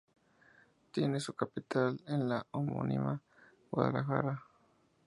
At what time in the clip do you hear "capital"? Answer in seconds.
1.33-2.01